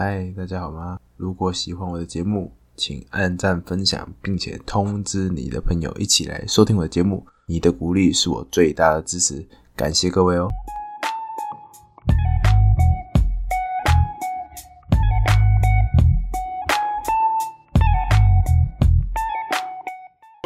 [0.00, 0.96] 嗨，大家好吗？
[1.16, 7.26] 如果喜欢我的节目，请按赞、分享，并且通知你的朋友一起来收听我的节目。
[7.46, 10.48] 你的鼓励是我最大的支持，感谢各位哦。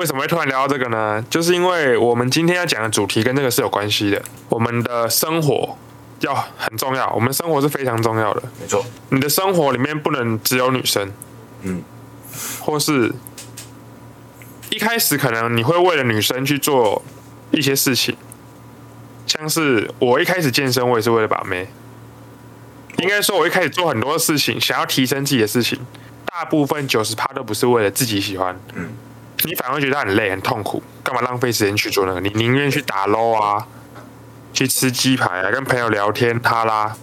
[0.00, 1.22] 为什么会突然聊到这个呢？
[1.28, 4.22] 就是因为我们今天要讲的主题跟这个是有关系的。
[4.48, 5.76] 我们的生活
[6.22, 8.42] 要很重要，我们生活是非常重要的。
[8.60, 11.10] 没错，你的生活里面不能只有女生，
[11.62, 11.82] 嗯，
[12.60, 13.12] 或是
[14.70, 17.02] 一开始可能你会为了女生去做
[17.50, 18.16] 一些事情，
[19.26, 21.68] 像是我一开始健身，我也是为了把妹。
[22.98, 25.78] 应该说，我一开始做很多事情，想要提升自己的事情，
[26.26, 28.90] 大部分九十趴都不是为了自己喜欢，嗯，
[29.44, 32.20] 你反而觉得很累、很痛苦，干嘛浪费时间去做那个？
[32.20, 33.66] 你宁愿去打 low 啊，
[34.52, 36.94] 去吃鸡排啊，跟朋友聊天哈拉，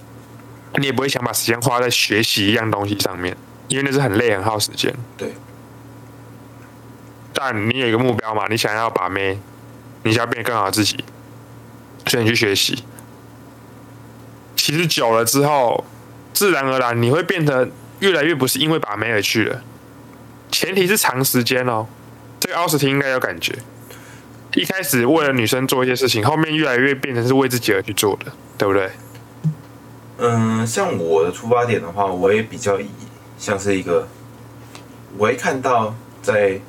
[0.75, 3.35] 你也不会想把时间花在学习一样东西上面，
[3.67, 4.93] 因为那是很累、很耗时间。
[5.17, 5.33] 对，
[7.33, 9.39] 但你有一个目标嘛，你想要把妹，
[10.03, 11.03] 你想要变得更好自己，
[12.05, 12.83] 所以你去学习。
[14.55, 15.83] 其实久了之后，
[16.33, 17.67] 自然而然你会变得
[17.99, 19.63] 越来越不是因为把妹而去了，
[20.51, 21.87] 前提是长时间哦。
[22.39, 23.57] 这个奥斯汀应该有感觉，
[24.55, 28.89] 一开始为了女生做一些事情，后面越来越变成是为自己而去做的，对不对？
[30.17, 32.89] 嗯，像我的出发点的话，我也比较以
[33.37, 34.07] 像是一个，
[35.17, 36.59] 我会看到在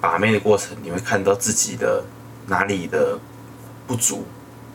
[0.00, 2.04] 把妹的过程，你会看到自己的
[2.46, 3.18] 哪里的
[3.86, 4.24] 不足，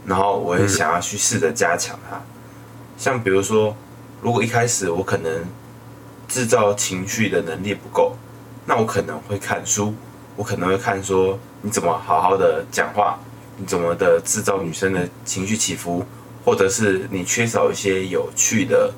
[0.06, 2.22] 然后我会想要去试着加强它。
[2.98, 3.76] 像比如说，
[4.22, 5.44] 如果一开始我可能
[6.28, 8.16] 制造情绪的能力不够，
[8.66, 9.96] 那我可能会看书，
[10.36, 13.18] 我可能会看说你怎么好好的讲话，
[13.58, 16.06] 你怎么的制造女生的情绪起伏，
[16.44, 18.94] 或者是你缺少一些有趣的、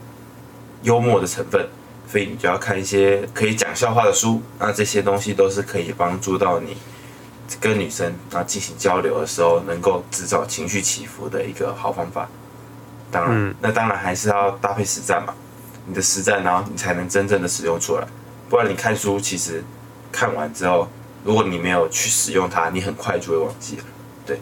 [0.84, 1.68] 幽默的成分，
[2.10, 4.42] 所以你就要看一些可以讲笑话的书。
[4.60, 6.76] 那这些东西都是可以帮助到你
[7.60, 12.28] 跟女生啊进行交流的时候，能够制造情绪起伏的一个好方法。
[13.12, 15.34] 当然，嗯那当然还是要搭配实战嘛。
[15.86, 18.06] 你的实战，然后你才能真正的使用出来。
[18.50, 19.64] 不然你看书，其实
[20.12, 20.86] 看完之后，
[21.28, 23.84] 如果你没有去使用它，你很快就会忘记了。
[24.26, 24.40] 对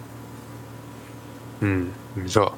[1.61, 2.55] 嗯，没错。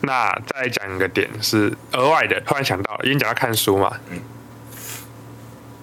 [0.00, 4.22] 那再讲一个点是额外的，突然想到，因为讲到看书嘛，嗯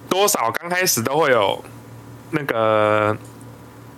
[0.08, 1.64] 多少刚开始都会有
[2.32, 3.16] 那个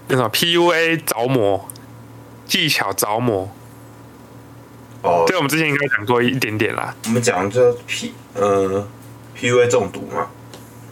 [0.09, 1.67] 那什么 PUA 着魔
[2.47, 3.49] 技巧着魔，
[5.01, 6.95] 哦对，我们之前应该讲过一点点啦。
[7.07, 8.87] 我们讲这 P 呃
[9.35, 10.31] PUA 中毒嘛，啊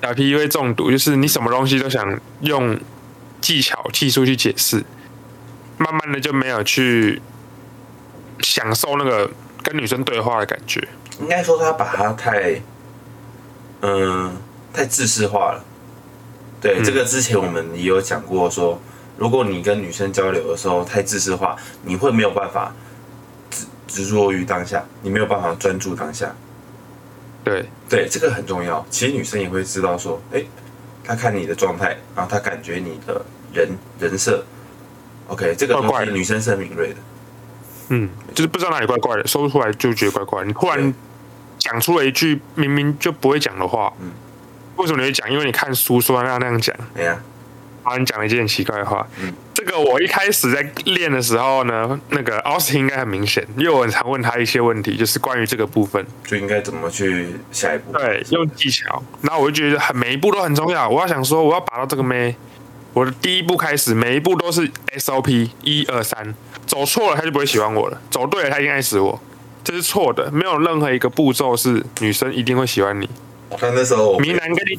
[0.02, 2.78] ，PUA 中毒就是你什么东西都想用
[3.40, 4.84] 技巧、技术去解释，
[5.78, 7.20] 慢慢的就没有去
[8.40, 9.30] 享受那个
[9.62, 10.86] 跟女生对话的感觉。
[11.20, 12.60] 应该说他把它太
[13.80, 14.36] 嗯、
[14.72, 15.64] 太自式化了。
[16.60, 18.80] 对，嗯这个之前我们也有讲过说，
[19.16, 22.72] 如果你跟女生交流的时候太自式化，你会没有办法
[23.50, 26.34] 执执着于当下，你没有办法专注当下。
[27.44, 28.84] 对，对，这个很重要。
[28.90, 30.44] 其实女生也会知道说，哎，
[31.04, 34.44] 她看你的状态，然后她感觉你的人人设
[35.28, 36.96] ，OK，这个东西女生是很敏锐的。
[37.88, 40.44] 嗯，就是不知道哪里怪怪的，说不出来就觉得怪怪。
[40.44, 40.94] 你突然
[41.58, 44.10] 讲出了一句明明就不会讲的话，嗯
[44.76, 45.30] 为什么你会讲？
[45.30, 47.20] 因为你看书说要那样讲，哎呀，
[47.84, 49.06] 然后你讲了一件很奇怪的话。
[49.20, 49.32] 嗯
[49.64, 56.04] 这个我一开始在练的时候呢，那个奥斯汀应该很明显，因为我很常问他一些问题，就是关于这个部分。
[56.26, 57.92] 就应该怎么去下一步？
[57.92, 59.00] 对，用技巧。
[59.20, 60.88] 然后我就觉得很每一步都很重要。
[60.88, 62.34] 我要想说，我要把到这个妹，
[62.92, 66.34] 我的第一步开始，每一步都是 SOP，一二三，
[66.66, 69.20] 走错了他就不会喜欢我了，走对了他一定爱死我，
[69.62, 70.28] 这是错的。
[70.32, 73.08] 没有任何一个步骤是女生一定会喜欢你。
[73.60, 74.76] 那那时候我迷男跟你，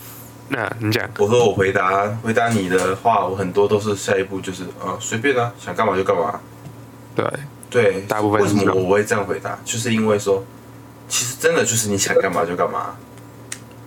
[0.49, 6.39] 那你讲，我说我回答回答你的话，我很多都是下一步就是啊随便啊，想干嘛就干嘛。
[7.15, 7.25] 对，
[7.69, 9.57] 对，大部分为什么我会这样回答？
[9.63, 10.43] 就是因为说，
[11.07, 12.95] 其实真的就是你想干嘛就干嘛，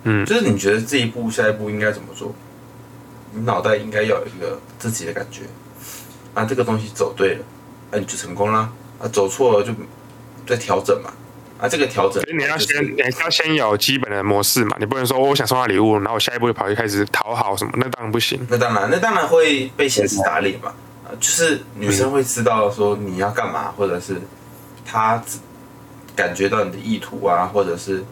[0.03, 2.33] 嗯就是你觉得这一步下一步应该怎么做，
[3.31, 5.43] 你脑袋应该要有一个自己的感觉。
[6.33, 7.45] 啊，这个东西走对了，
[7.91, 8.71] 那、你就成功啦。
[8.99, 9.71] 啊，走错了就
[10.45, 11.11] 再调整嘛。
[11.59, 18.39] 啊，这个调整所以你要先，你要先有基本的模式嘛，你不能说我想送他礼物，然后我下一步就跑去开始讨好什么，那当然不行。
[18.49, 20.73] 那当然，那当然会被现实打脸嘛。
[21.03, 24.21] 啊，就是女生会知道说你要干嘛，或者是
[24.85, 25.23] 她
[26.15, 28.03] 感觉到你的意图啊，或者是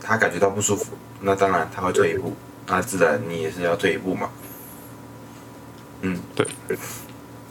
[0.00, 2.36] 她感觉到不舒服，那当然她会退一步，
[2.66, 4.30] 那自然你也是要退一步嘛。
[6.02, 6.46] 嗯，对，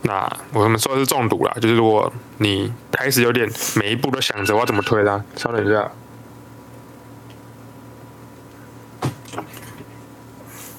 [0.04, 5.92] 那我们说的是中毒啦，就是如果你开始有点每一步都想着我要怎么推它，稍等一下，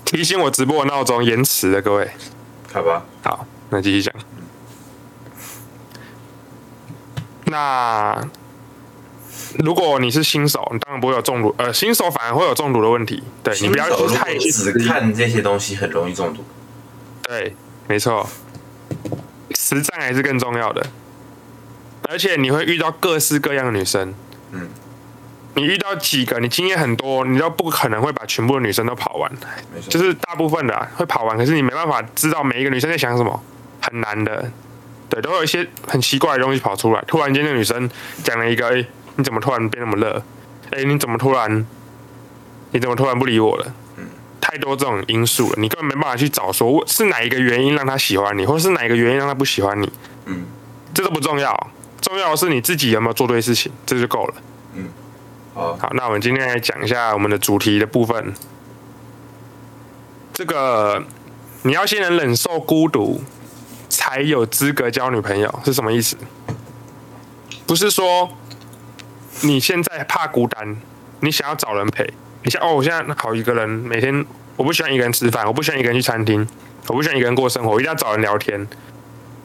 [0.04, 2.10] 提醒我直播的闹钟延迟了，各位。
[2.72, 4.14] 好吧，好，那继续讲。
[7.44, 8.26] 那
[9.58, 13.22] 如果你是新手，你当然不会有中毒，呃，新手反而会有中毒的问题。
[13.42, 16.44] 对你不要太果只看这些东西，很容易中毒。
[17.22, 17.54] 对，
[17.86, 18.28] 没错，
[19.54, 20.86] 实战还是更重要的。
[22.08, 24.14] 而且你会遇到各式各样的女生，
[24.52, 24.68] 嗯，
[25.54, 29.30] 你遇到几个，你经验很多，你都不可能会把全部的女生都跑完，
[29.88, 33.42] 就是大部分的啊、会跑完，可是你没办法知道每一个女生在想什么，
[33.80, 34.50] 很难的。
[35.10, 37.02] 对，都会有一些很奇怪的东西跑出来。
[37.06, 37.88] 突然间，那个女生
[38.22, 38.84] 讲了一个，哎、
[39.16, 40.22] 你怎么突然变那么热？
[40.70, 41.66] 哎、你怎么突然，
[42.72, 43.74] 你怎么突然不理我了？
[44.50, 49.92] 太多这种因素了，你根本没办法去找说是哪一个原因让他喜欢你，或是哪一个原因让他不喜欢你，
[50.24, 50.46] 嗯，
[50.94, 54.34] 这都不重要，重要的是你自己有没有做对事情，这就够了。
[55.52, 58.32] 好，好，那我们今天来讲一下我们的主题的部分。
[60.32, 61.04] 这个
[61.62, 63.20] 你要先能忍受孤独，
[63.90, 66.16] 才有资格交女朋友，是什么意思？
[67.66, 68.30] 不是说
[69.42, 70.80] 你现在怕孤单，
[71.20, 72.14] 你想要找人陪。
[72.42, 74.24] 你像哦，我现在好一个人，每天
[74.56, 76.46] 我不喜欢一个人吃饭，我不喜欢一个人去餐厅，
[76.86, 78.66] 我不喜欢一个人过生活，我一定要找人聊天。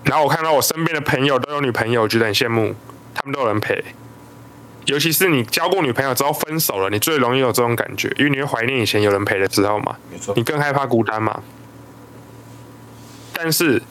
[0.03, 2.75] 然后我看到我身边的朋友都有女朋友，我觉得很羡慕，
[3.13, 3.83] 他们都有人陪。
[4.85, 9.95] 尤其是你交过女朋友之后分手了，你最容易有这种感觉，因为你会怀念以前有人陪的时候嘛，
[10.35, 11.41] 你，更害怕孤单嘛。
[13.31, 13.81] 但是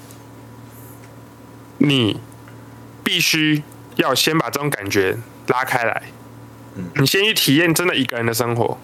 [1.79, 2.21] 你
[3.03, 3.63] 必须
[3.97, 5.17] 要先把这种感觉
[5.47, 6.03] 拉开来，
[6.77, 8.79] 嗯你先去体验真的一个人的生活，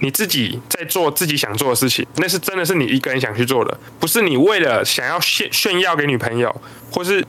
[0.00, 6.54] 你自己在做自己想做的事情，那是真的是你一个人想去做的，不是你为了想要炫炫耀给女朋友，
[6.92, 7.24] 或是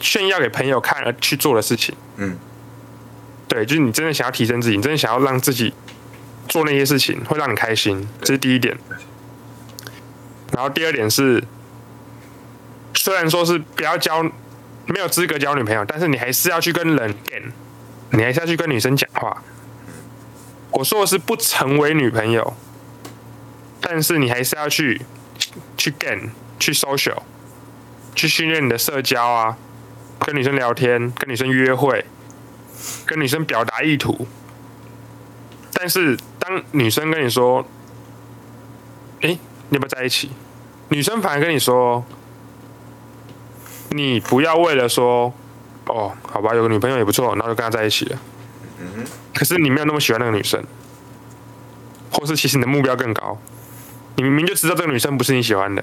[0.00, 1.94] 炫耀给朋友看而去做的事情。
[2.16, 2.36] 嗯，
[3.48, 5.72] 对，就是你真的想要提升自己，你真的想要让自己
[6.48, 8.76] 做那些事情会让你开心，这是第一点。
[10.52, 11.42] 然后第二点是，
[12.94, 14.22] 虽然说是不要交
[14.84, 17.14] 没有资格交女朋友，但是你还是要去跟人
[18.10, 19.42] 你还是要去跟女生讲话。
[20.72, 22.54] 我说的是不成为女朋友，
[23.80, 25.02] 但是你还是要去
[25.76, 27.18] 去 gain 去 social，
[28.14, 29.56] 去训练你的社交啊，
[30.20, 32.04] 跟女生聊天，跟女生约会，
[33.04, 34.26] 跟女生表达意图。
[35.74, 37.66] 但是当女生跟你说
[39.22, 39.38] ：“诶，
[39.68, 40.30] 你要不要在一起？”
[40.88, 42.04] 女生反而跟你说
[43.90, 45.32] ：“你不要为了说，
[45.86, 48.18] 哦，好吧，有个女朋友也不错，然后就跟她在一起了。
[48.96, 50.62] 嗯可是你没有那么喜欢那个女生，
[52.10, 53.38] 或是其实你的目标更高，
[54.16, 55.82] 你明明就知道这个女生不是你喜欢的，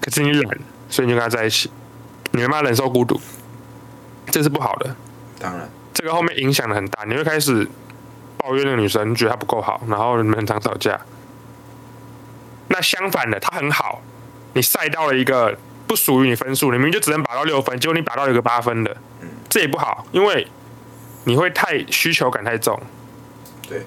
[0.00, 0.58] 可是你懒，
[0.88, 1.70] 所以你就跟她在一起，
[2.32, 3.20] 你没办法忍受孤独，
[4.26, 4.94] 这是不好的。
[5.38, 7.66] 当然，这个后面影响的很大，你会开始
[8.36, 11.00] 抱怨那个女生，觉得她不够好，然后你们很常吵架。
[12.68, 14.02] 那相反的，她很好，
[14.52, 18.96] 你赛到了一个不属于你分数，你明明就只能拔到六分，结果你拔到一个八分的，
[19.48, 20.46] 这也不好，因为
[21.30, 22.76] 你会太需求感太重。
[23.68, 23.86] 对，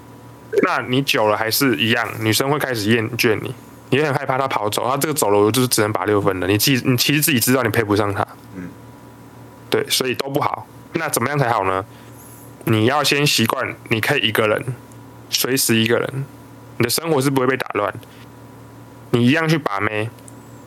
[0.61, 3.53] 那你久了还是一样，女生会开始厌倦你，
[3.89, 8.25] 你会很害怕她跑走，她这个走了我就是只能拔六分的，你自己你其实自己知道你配不上她，
[8.55, 8.69] 嗯，
[9.69, 10.65] 对，所以都不好。
[10.93, 11.83] 那怎么样才好呢？
[12.63, 14.63] 你要先习惯，你可以一个人，
[15.29, 16.25] 随时一个人，
[16.77, 17.93] 你的生活是不会被打乱。
[19.09, 20.09] 你一样去把妹，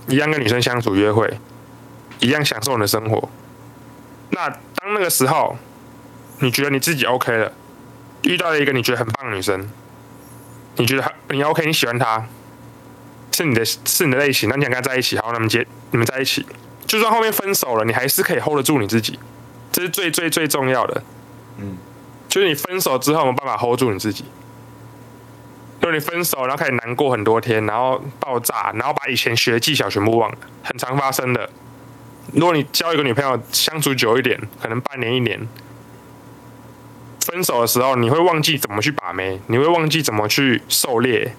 [0.08, 1.40] 一样跟女生相处约会，
[2.20, 3.26] 一样享受你的生活。
[4.28, 5.56] 那当那个时候，
[6.40, 7.52] 你觉得你自己 OK 了，
[8.22, 9.68] 遇到了一个你觉得很棒的女生，
[10.76, 12.26] 你觉得她你 OK，你喜欢她，
[13.32, 16.44] 是你的是你的类型，那你想跟她在一起，好，那么结你们在一起，
[16.86, 19.18] 就算后面分手了，你还是可以 hold 得住你自己，
[19.72, 21.02] 这是最最最重要的。
[21.58, 21.78] 嗯，
[22.28, 24.24] 就是你分手之后有没有办法 hold 住你自己。
[25.80, 31.48] 如果你分手，然后开始难过很多天，然后爆炸，然后把以前学的技巧全部忘了，很常发生的。
[32.32, 35.38] 如果你交一个女朋友相处久一点，可能半年一年，
[37.26, 41.34] 分手的时候你会忘记怎么去把妹，你会忘记怎么去狩猎，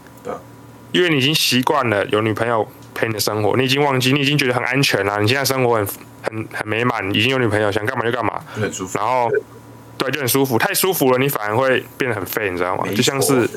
[0.91, 5.87] 因为你已经习惯了有女朋友陪你的生活，你已经忘记，你已经觉得很安全了，你现在生活很
[6.23, 8.97] 很很美满，已经有女朋友，想干嘛就干嘛，很舒服。
[8.99, 9.31] 然后
[9.97, 12.83] 对就很舒服，太舒服了，你反而会变得很废，你知道吗？
[12.93, 13.47] 就像是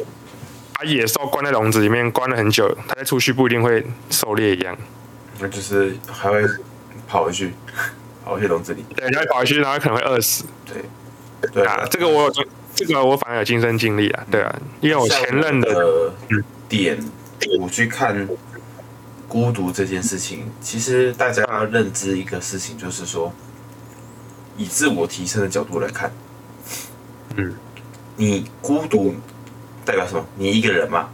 [0.74, 4.76] 把野兽关在笼子里面关了很久，它再出去不一定会狩猎一样。
[5.40, 6.44] 那就是还会
[7.08, 7.52] 跑回去，
[8.24, 8.84] 跑回去笼子里。
[8.94, 10.82] 对，它会跑回去，然后可能会饿死对，
[11.52, 11.86] 对啊。
[11.90, 16.12] 这个我有，这个我反而有亲身经历啊，对啊，因为我前任的的
[16.68, 16.98] 点，
[17.60, 18.28] 我去看
[19.28, 23.32] 孤独这件事情，其实大家要认知一个事情，就是说，
[24.56, 26.12] 以自我提升的角度来看，
[27.36, 27.54] 嗯，
[28.16, 29.14] 你孤独
[29.84, 30.24] 代表什么？
[30.36, 31.08] 你一个人嘛。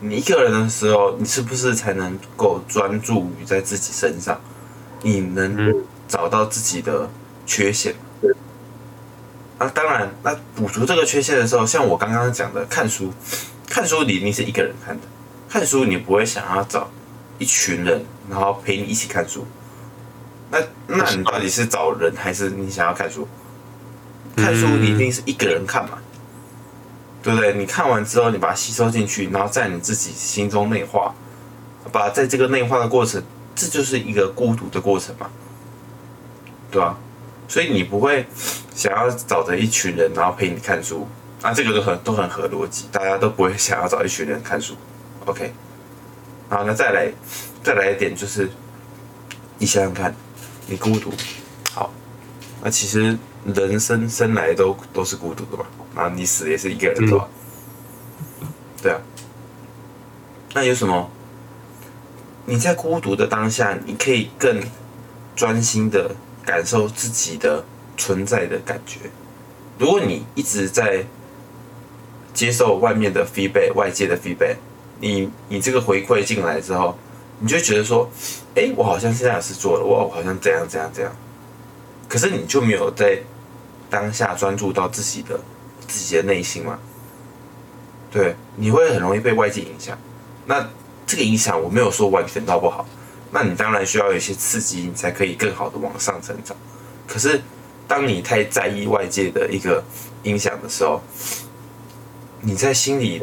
[0.00, 4.40] 你一个人的时候，你是不是才能够专注于在自己身上？
[5.02, 5.74] 你能
[6.06, 7.10] 找到自己的
[7.44, 7.92] 缺陷。
[9.58, 13.12] 啊，当然，那补足这个缺陷的时候，像我刚刚讲的，看书，
[13.68, 15.02] 看书你一定是一个人看的。
[15.48, 16.88] 看书你不会想要找
[17.38, 19.44] 一群人，然后陪你一起看书。
[20.50, 23.26] 那那你到底是找人，还是你想要看书？
[24.36, 25.98] 看书你一定是一个人看嘛，
[27.22, 27.52] 对不对？
[27.54, 31.12] 你看完之后，你把它吸收进去，然后在你自己心中内化，
[31.90, 33.20] 把在这个内化的过程，
[33.56, 35.28] 这就是一个孤独的过程嘛，
[36.70, 36.96] 对吧？
[37.48, 38.26] 所以你不会
[38.74, 41.08] 想要找着一群人，然后陪你看书
[41.40, 44.74] 啊，这个都很都很合逻辑，大家都不会想要找一群人看书。
[45.24, 45.52] OK，
[46.50, 47.10] 好，那再来
[47.62, 48.50] 再来一点，就是
[49.56, 50.14] 你想想看，
[50.66, 51.10] 你孤独，
[51.72, 51.90] 好，
[52.62, 55.64] 那其实人生生来都都是孤独的嘛，
[55.94, 57.28] 那你死也是一个人，对吧？
[58.82, 59.00] 对啊，
[60.52, 61.10] 那有什么？
[62.44, 64.60] 你在孤独的当下，你可以更
[65.34, 66.14] 专心的。
[66.48, 67.62] 感受自己的
[67.98, 69.00] 存在的感觉。
[69.78, 71.04] 如果你一直在
[72.32, 74.56] 接受外面的 feedback，外界的 feedback，
[74.98, 76.96] 你你这个回馈进来之后，
[77.38, 78.08] 你就觉得说，
[78.54, 81.14] 哎，我好像现在有事做了，我好像怎样怎样怎样。
[82.08, 83.20] 可是你就没有在
[83.90, 85.38] 当下专注到自己的
[85.86, 86.78] 自己的内心嘛？
[88.10, 89.98] 对，你会很容易被外界影响。
[90.46, 90.66] 那
[91.06, 92.86] 这个影响我没有说完全到不好。
[93.30, 96.56] 那你当然需要有一些刺激，你才可以更好的往上成长。
[97.06, 97.40] 可是，
[97.86, 99.82] 当你太在意外界的一个
[100.22, 101.00] 影响的时候，
[102.40, 103.22] 你在心里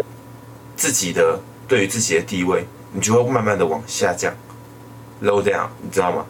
[0.75, 4.33] 自己的对于自己的地位，你就会慢慢的往下降
[5.21, 6.25] ，low down，你知道吗？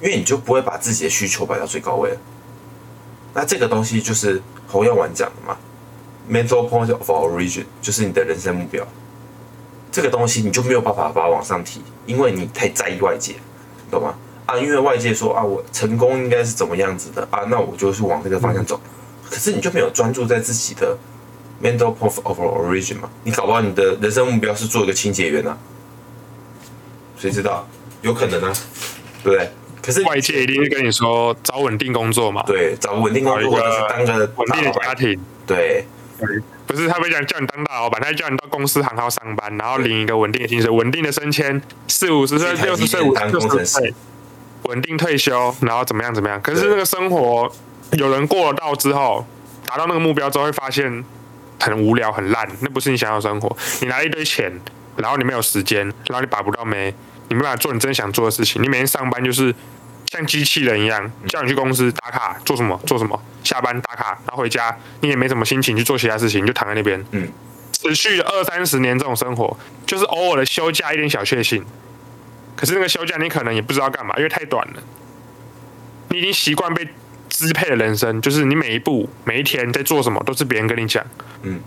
[0.00, 2.16] 因为你就不会把自己的需求摆到最高位了。
[3.32, 5.56] 那这个东西就是侯耀文讲的嘛
[6.30, 8.86] ，mental point of origin，就是你的人生目标。
[9.90, 13.34] 这个东西你就没有办法把它往上提，因为你太在意外界，
[13.90, 14.14] 懂吗？
[14.46, 18.80] 啊，因为外界说啊，我成功应该是怎么样子的啊，那我就是往这个方向走。
[19.30, 20.96] 可是你就没有专注在自己的
[21.62, 23.08] mental point of origin 嘛？
[23.22, 25.56] 你搞不好你的人生目标是做一个清洁员啊，
[27.18, 27.66] 谁知道？
[28.02, 28.52] 有可能啊，
[29.22, 29.50] 对不对？
[29.80, 35.86] 可是外界一定是跟你说找稳定工作嘛，对，找稳定工作或者是当个稳定的家庭，对。
[36.66, 43.94] 不是他不讲叫你当大老板，他叫你到公司行号上班，然后领一个稳定的薪水、稳定的升迁，四五十岁、六十岁、五十岁，
[44.62, 46.40] 稳定退休，然后怎么样怎么样？
[46.40, 47.50] 可是那个生活，
[47.92, 49.26] 有人过了到之后，
[49.66, 51.04] 达到那个目标之后，会发现
[51.60, 53.56] 很无聊、很烂，那不是你想要的生活。
[53.82, 54.50] 你拿一堆钱，
[54.96, 56.94] 然后你没有时间，然后你把不到没，
[57.28, 59.54] 你没办法做你真想做的事情，你每天上班就是。
[60.14, 67.04] 像机器人一样叫你去公司打卡做什么做什么，下班打卡，然后回家你也没什么心情去做其他事情，你就躺在那边。
[67.10, 67.28] 嗯，
[67.72, 71.64] 持续二三十年这种生活，就是偶尔的休假一点小确幸。
[72.54, 74.82] 可是那个休假你可能也不知道干嘛，因为太短了。
[76.10, 76.86] 你已经习惯被
[77.28, 81.04] 支配的人生，就是你每一步每一天在做什么都是别人跟你讲。
[81.42, 81.60] 嗯，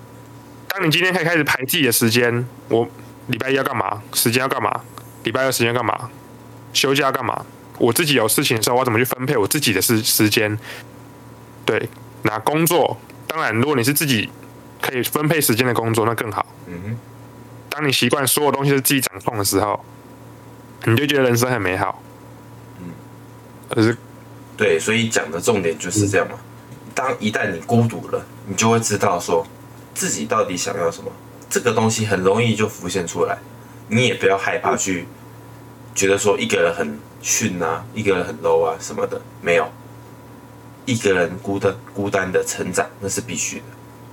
[0.70, 2.88] 当你今天可以开始排自己的时间，我
[3.28, 4.02] 礼拜一要干嘛？
[4.14, 4.82] 时间要干嘛？
[5.26, 6.10] 礼拜二时间干嘛？
[6.72, 7.46] 休假要干嘛？
[7.78, 10.58] 我自己有事情的时候，我怎么去分配我自己的时时间？
[11.66, 11.90] 对，
[12.24, 14.30] 那工作当然，如果你是自己
[14.82, 16.46] 可以分配时间的工作，那更好。
[16.66, 16.98] 嗯哼。
[17.70, 19.84] 当你习惯所有东西是自己掌控的时候，
[20.86, 22.02] 你就觉得人生很美好。
[22.80, 22.90] 嗯。
[23.70, 23.96] 可是，
[24.56, 26.40] 对，所以讲的重点就是这样嘛。
[26.96, 29.46] 当一旦你孤独了，你就会知道说
[29.94, 31.12] 自己到底想要什么。
[31.50, 33.38] 这个东西很容易就浮现出来，
[33.90, 35.06] 你也不要害怕去
[35.94, 36.98] 觉得说一个人很。
[37.22, 39.68] 训啊，一个人很 low 啊什么的，没有，
[40.86, 43.64] 一个人孤单孤单的成长那是必须的。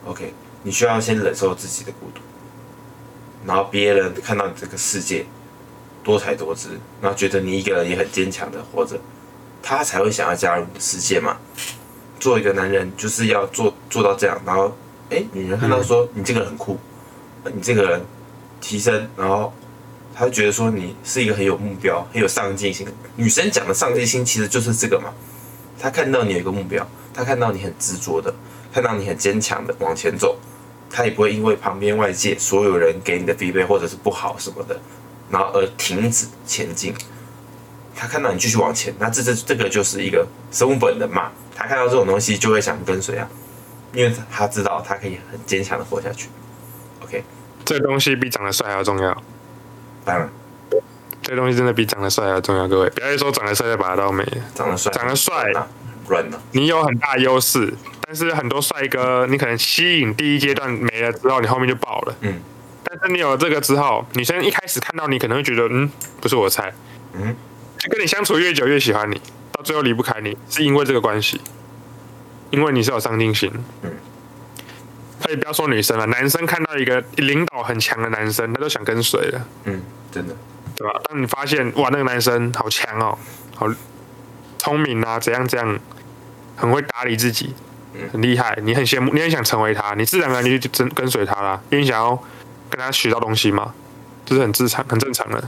[0.06, 0.32] OK，
[0.62, 2.20] 你需要先忍受自己的孤独，
[3.46, 5.25] 然后别人看到你这个世界
[6.02, 8.99] 多才多姿，然后觉得你一个人也很坚强的活着，
[9.62, 11.37] 他才会想要加入你的世界嘛。
[12.18, 14.76] 做一个男人就是要做做到这样，然后
[15.11, 16.78] 哎，女人看到说你这个人很酷，
[17.54, 18.02] 你这个人
[18.61, 19.52] 提升，然后。
[20.14, 22.87] 他觉得说你是一个很有目标、很有上进心。
[23.16, 25.12] 女生讲的上进心其实就是这个嘛。
[25.78, 28.33] 他看到你有一个目标，他看到你很执着的，
[28.73, 30.38] 看到你很坚强的往前走，
[30.88, 34.78] 他也不会因为旁边外界所有人给你的疲惫或者是不好什么的，
[35.28, 36.94] 然后而停止前进。
[37.97, 41.30] 他看到你继续往前，那这这这个就是一个生物本能嘛。
[41.56, 43.28] 他看到这种东西就会想跟随啊，
[43.92, 46.28] 因为他知道他可以很坚强的活下去。
[47.02, 47.23] OK，
[47.64, 49.23] 这东西比长得帅还要重要。
[50.04, 50.28] 当然，
[51.23, 52.68] 这东西真的比长得帅要重要。
[52.68, 55.52] 各位，不要说长得帅就把它当美，长得帅，长得帅。
[56.52, 57.73] 你有很大优势，
[58.06, 62.14] 但但是很多帅哥，你可能吸引第一阶段没了之后，你后面就爆了。
[62.20, 62.40] 嗯，
[62.84, 66.73] 但是你有了这个之后，女生一开始看到你可能会觉得，嗯，不是我的菜，
[67.14, 67.34] 嗯，
[67.76, 69.20] 就跟你相处越久越喜欢你，
[69.50, 71.40] 到最后离不开你，是因为这个关系，
[72.50, 73.50] 因为你是有上进心。
[73.82, 73.90] 嗯，
[75.24, 79.80] 可以不要说女生了，男生看到一个领导很强的男生，他都想跟随了，嗯，
[80.12, 80.36] 真的，
[80.76, 81.00] 对吧？
[81.08, 83.18] 当你发现哇，那个男生好强哦，
[83.56, 83.66] 好
[84.58, 85.78] 聪明啊，怎样怎样，
[86.56, 87.54] 很会打理自己，
[88.12, 92.14] 很厉害，你很羡慕，你很想成为他，你自然而然就就跟跟随他啦，因为你想要
[92.68, 93.74] 跟他学到东西嘛，
[94.26, 95.42] 这是很正常、很正常的。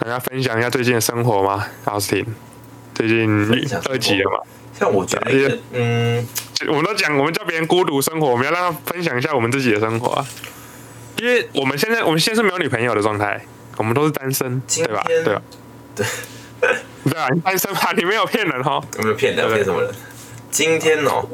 [0.00, 1.64] 大家分享一下最近的生活吗？
[1.84, 2.34] 奥斯汀，
[2.98, 3.46] 最近
[3.88, 4.38] 二级了嘛？
[4.76, 6.26] 像我觉得，嗯，
[6.66, 10.26] 我们都讲，我们叫别人孤独生活，我们要让他分享一下我们自己的生活啊。
[11.18, 13.40] 因为我们现在，我们现在是没有女朋友的状态，
[13.76, 15.04] 我们都是单身，对吧？
[15.06, 15.42] 天对吧？
[15.94, 16.06] 对，
[17.04, 18.82] 对啊，你单身吧，你没有骗人哈。
[18.96, 19.46] 有没有骗人？
[19.46, 19.94] 对骗什么人？
[20.50, 21.24] 今天哦，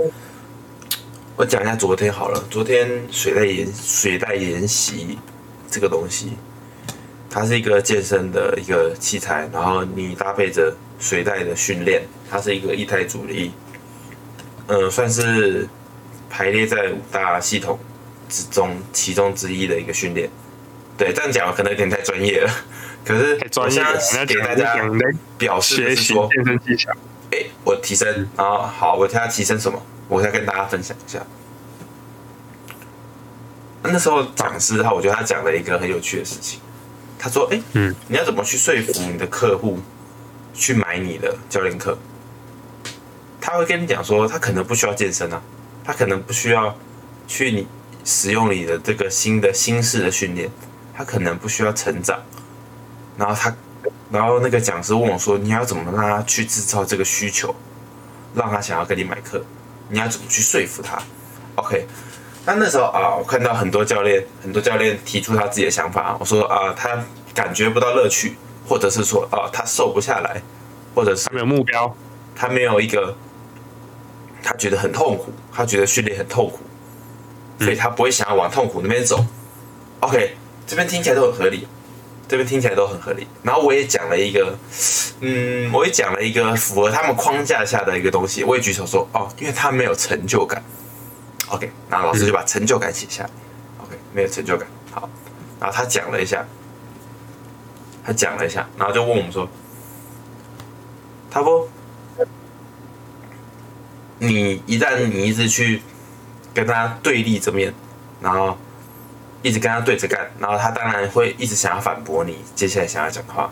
[1.36, 2.44] 我讲一下昨天好了。
[2.50, 5.18] 昨天水袋研水袋研习
[5.70, 6.34] 这个东西，
[7.30, 13.52] 它是一个健身的一个器材，然后你搭配着水袋的训练，它是一个一台主力，
[14.66, 15.68] 嗯、算是
[16.30, 17.78] 排列在五大系统
[18.28, 20.28] 之中其中之一的一个训练。
[20.96, 22.50] 对，这样讲可能有点太专业了，
[23.04, 24.76] 可是我现，在给大家
[25.36, 26.92] 表示的是说，健身技巧。
[27.32, 29.82] 哎、我提升，然后好，我现在提升什么？
[30.06, 31.18] 我再跟大家分享一下。
[33.82, 36.60] 那时候讲师他，我觉得他讲了一个很有趣的事情。
[37.18, 39.78] 他说：“哎、嗯，你要怎么去说服你的客户
[40.54, 41.98] 去买你的教练课？”
[43.40, 45.42] 他会跟你讲说，他可能不需要健身啊，
[45.84, 46.74] 他可能不需要
[47.26, 47.66] 去你
[48.02, 50.50] 使用你的这个新的新式的训练，
[50.96, 52.18] 他可能不需要成长，
[53.18, 53.54] 然后他
[54.10, 57.54] 然后那个讲师问我说：“你要怎么让他去制造这个需求，
[58.34, 59.44] 让他想要跟你买课？
[59.88, 60.98] 你要怎么去说服他
[61.56, 61.86] ？”OK，
[62.46, 66.16] 那那时候啊，我看到很多教练，很多教练提出他自己的想法。
[66.18, 66.98] 我说啊，他
[67.34, 70.40] 感觉不到乐趣，或者是说啊，他瘦不下来，
[70.94, 71.94] 或者是他没有目标，
[72.34, 73.14] 他没有一个，
[74.42, 76.60] 他觉得很痛苦，他觉得训练很痛苦，
[77.58, 79.24] 所以他不会想要往痛苦那边走。
[80.00, 81.66] OK，这边听起来都很合理，
[82.28, 83.26] 这边听起来都很合理。
[83.42, 84.56] 然后我也讲了一个，
[85.20, 88.44] 嗯，我也讲了一个符合他们框架下的一个东西。
[88.44, 90.62] 我也举手说，哦，因为他没有成就感。
[91.48, 93.30] OK，然后老师就把成就感写下来。
[93.82, 95.08] OK，没有成就感，好。
[95.60, 96.44] 然后他讲了一下，
[98.04, 99.48] 他讲了一下，然后就问我们说，
[101.30, 101.68] 他说。
[104.16, 105.82] 你一旦你一直去
[106.54, 107.74] 跟他对立这面，
[108.20, 108.56] 然后
[109.42, 113.50] 一直跟他对着干，然后他当然会一直想要反驳你接下来想要讲的话。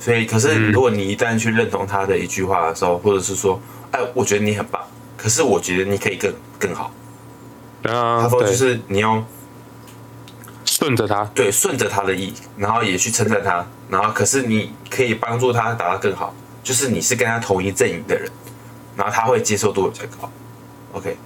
[0.00, 3.60] 所以，可是嗯如果你一旦去认同他的一句话的时候，或者是说，
[3.92, 4.82] 哎，我觉得你很棒，
[5.16, 6.90] 可是我觉得你可以更更好。
[7.84, 9.22] 啊他，说就，是你要
[10.82, 18.28] 顺着他，对顺着他的意，然后也去称赞他，然后可是你可以帮助他达到更好，就是你是跟他同一阵营的人，
[18.96, 20.28] 然后他会接受度比较高。
[20.94, 21.16] OK，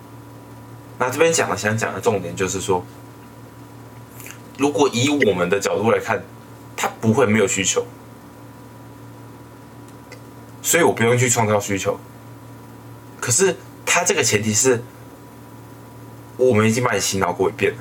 [0.99, 2.85] 那这边讲的想讲的重点就是说，
[4.59, 6.23] 如果以我们的角度来看，
[6.77, 7.83] 他不会没有需求，
[10.61, 11.99] 所以我不用去创造需求。
[13.19, 14.85] 可是他这个前提是，
[16.37, 17.79] 我们已经把你洗脑过一遍了。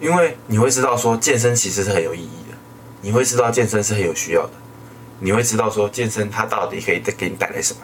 [0.00, 2.56] 因为你会知道说健身其实是很有意义的，
[3.00, 4.52] 你会知道健身是很有需要的，
[5.20, 7.80] 你会知道说健身它到底可以给你带来什么。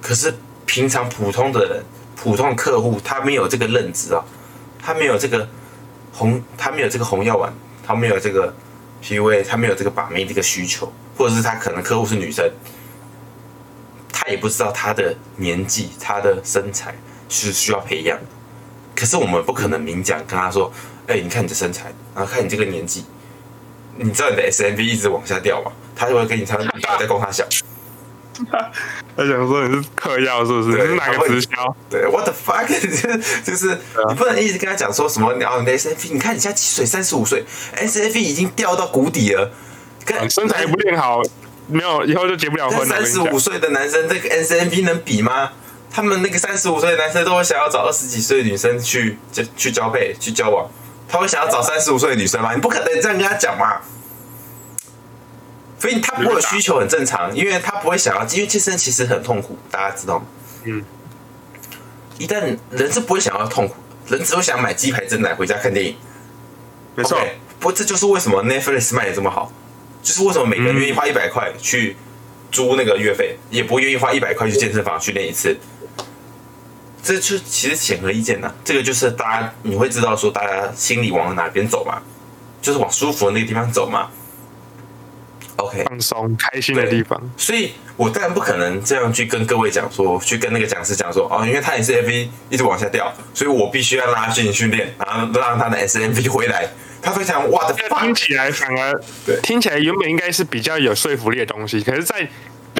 [0.00, 0.34] 可是
[0.66, 1.84] 平常普通的人、
[2.16, 4.24] 普通的客户，他没有这个认知啊，
[4.78, 5.48] 他没有这个
[6.12, 7.52] 红，他没有这个红药丸，
[7.86, 8.52] 他没有这个
[9.02, 12.50] PUA，他没有这个把妹这个需求，或者是他可能客户是女生，
[14.12, 16.94] 他也不知道他的年纪、他的身材
[17.28, 18.26] 是需要培养的。
[18.94, 20.72] 可是我们不可能明讲跟他说，
[21.08, 23.04] 哎、你看你的身材，然后看你这个年纪，
[23.96, 25.72] 你知道你的 SMV 一直往下掉嘛？
[25.94, 27.44] 他就会跟你唱，你到底在供他笑？
[29.14, 30.78] 他想说你是嗑药是不是？
[30.78, 31.76] 你是哪个直销？
[31.90, 36.86] 对，what the fuck， 就是就是你不能一直跟他讲说什么，哦，你的 SMV，你看你现在几岁？
[36.86, 37.44] 三十五岁
[37.76, 39.50] ，SMV 已经掉到谷底了，
[40.06, 41.20] 跟身材不练好，
[41.66, 42.84] 没有以后就结不了婚了。
[42.86, 45.50] 跟三十五岁的男生这个 SMV 能比吗？
[45.90, 50.66] 他们那个三十五岁的男生都会想要找二十几岁的女生去交去交配去交往，
[51.12, 52.54] 他会想要找三十五岁的女生吗？
[52.54, 53.82] 你不可能这样跟他讲嘛。
[55.78, 60.24] 所以他不会有需求很正常，因为他不会想要，因为健身其实很痛苦，大家知道吗？
[60.64, 60.82] 嗯。
[62.16, 63.74] 一旦人是不会想要痛苦，
[64.08, 65.94] 人只会想买鸡排蒸奶回家看电影。
[66.94, 67.18] 没错
[67.60, 69.52] 不过这就是为什么 Netflix 卖的这么好，
[70.02, 71.94] 就是为什么每个人愿意花一百块去
[72.50, 75.56] 租那个月费，也不愿意花一百块去健身房训练一次。
[77.02, 82.00] 这就其实显而易见呐，这个就是大家你会知道说大家心里往哪边走嘛，
[82.60, 84.08] 就是往舒服的那个地方走嘛。
[85.56, 87.20] OK，放松、开心的地方。
[87.36, 96.68] 所以我当然不可能这样去跟各位讲说，去跟那个讲师讲说，哦，因为他也是 FV 一直往下掉，所以我必须要让他进行训练，然后让他的 SMV 回来。
[97.04, 102.28] 他非常，哇的，听起来反而对，听起来原本应该是比较有说服力的东西，可是，在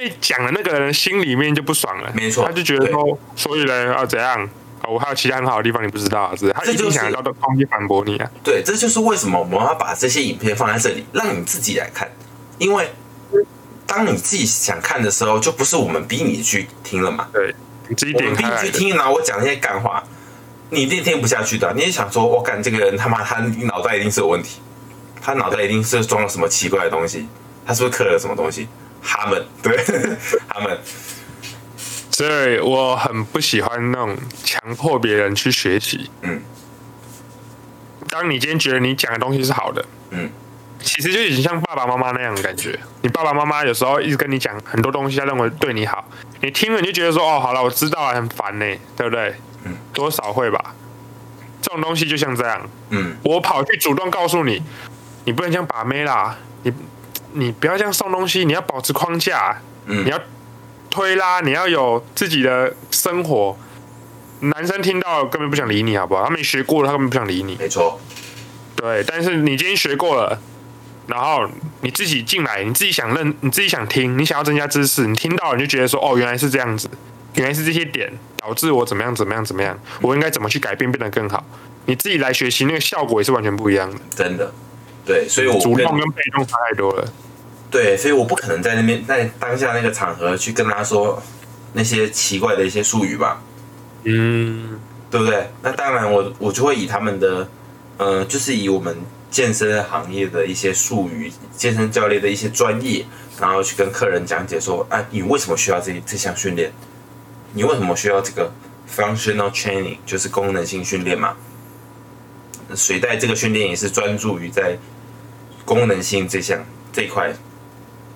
[0.03, 2.11] 被讲的那个人心里面就不爽了。
[2.15, 4.49] 没错，他就觉得说，所以呢，要怎样？
[4.89, 6.51] 我还有其他很好的地方你不知道啊，是？
[6.51, 8.29] 他一定想到的东西反驳你啊。
[8.43, 12.11] 对，这就是为什么我们要把这些影片放在这里，让你自己来看，
[12.59, 12.89] 因为
[13.87, 17.29] 当你自己想看的时候，就不是我们逼你去听了嘛。
[17.33, 17.55] 对，
[17.89, 20.03] 你自己点开去听，然后我讲那些干话。
[20.71, 24.61] 你一定听不下去的，你也想说，我干这个人他妈他脑袋一定是有问题，
[25.21, 27.29] 他脑袋一定是装了什么奇怪的东西，
[27.67, 28.67] 他是不是刻了什么东西？
[29.03, 29.77] 他们 对，
[30.49, 30.79] 他们，
[32.11, 36.11] 所以我很不喜欢那种强迫别人去学习。
[36.23, 36.43] 嗯，
[38.09, 40.31] 当你今天觉得你讲的东西是好的，嗯，
[40.81, 42.79] 其实就已经像爸爸妈妈那样的感觉。
[43.03, 46.05] 你爸爸妈妈有时候一直跟你讲很多东西，他认为对你好，
[46.41, 49.35] 你听了你就觉得说，哦，好了，我知道了，很烦呢，对不对？
[49.65, 50.75] 嗯，多少会吧。
[51.61, 54.61] 这种东西就像这样，嗯，我跑去主动告诉你，
[55.25, 56.73] 你不能这样把妹啦，你
[57.33, 60.21] 你不要这样送东西，你要保持框架，嗯，你要
[60.91, 63.57] 推拉，你要有自己的生活。
[64.41, 66.25] 男生听到根本不想理你，好不好？
[66.25, 67.57] 他没学过，他根本不想理你。
[67.59, 68.01] 没错，
[68.77, 69.05] 对。
[69.07, 70.41] 但是你今天学过了，
[71.07, 71.49] 然后
[71.81, 76.89] 你自己进来，你自己想认，你自己想听，你想要增加知识，你听到你就觉得说，哦，原来是这样子，
[77.35, 78.13] 原来是这些点。
[78.45, 79.79] 导致我怎么样怎么样怎么样？
[80.01, 81.45] 我应该怎么去改变变得更好？
[81.87, 83.97] 你自己来学习，那个效果也是完全不一样的。
[84.11, 84.53] 真的，
[85.05, 87.13] 对，所以我主动跟被动差太多了。
[87.71, 91.21] 对，所以我不可能在那边在当下那个场合去跟他说
[91.73, 93.43] 那些奇怪的一些术语吧？
[94.05, 94.79] 嗯，
[95.11, 95.49] 对不对？
[95.63, 97.49] 那当然，我我就会以他们的，
[97.97, 98.97] 呃，就是以我们
[99.31, 103.07] 健身行业的一些术语、健身教练的一些专业，
[103.41, 106.71] 然后去跟客人讲解说：，啊，你为什么需要这这项训练？
[107.55, 108.53] 你为什么需要这个
[108.95, 109.97] functional training？
[110.05, 111.35] 就是功能性训练嘛。
[112.75, 114.79] 水袋这个训练也是专注于在
[115.65, 117.33] 功能性这项这一块。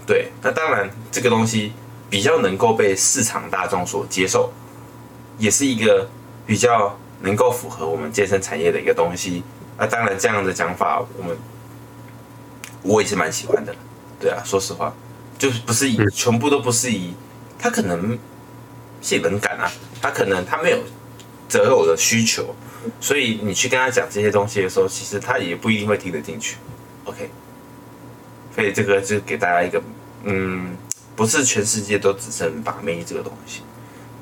[0.06, 1.72] 对，那当然这个东西
[2.08, 4.52] 比较能够被市场大众所接受，
[5.38, 6.08] 也是一个
[6.46, 9.42] 比较能够符合我们健身产业的一个东西。
[9.78, 11.36] 那当然这样的讲法，我们
[12.82, 13.74] 我也是蛮喜欢的。
[14.20, 14.94] 对啊，说实话，
[15.38, 17.14] 就是不是以全部都不是以
[17.58, 18.18] 他可能。
[19.02, 19.70] 性冷感啊，
[20.02, 20.78] 他可能他没有
[21.48, 22.56] 择偶的需求，
[22.98, 26.56] 所以你去跟他讲这些东西的时候，其实他也不一定会听得进去。
[27.06, 27.30] OK，
[28.54, 29.82] 所以这个就给大家一个，
[30.24, 30.76] 嗯，
[31.14, 33.62] 不是全世界都只剩把妹这个东西，